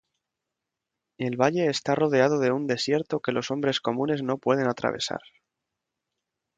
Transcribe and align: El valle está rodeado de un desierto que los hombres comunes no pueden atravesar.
El 1.19 1.35
valle 1.37 1.67
está 1.69 1.93
rodeado 1.93 2.39
de 2.39 2.51
un 2.51 2.65
desierto 2.65 3.19
que 3.19 3.31
los 3.31 3.51
hombres 3.51 3.79
comunes 3.81 4.23
no 4.23 4.39
pueden 4.39 4.67
atravesar. 4.67 5.21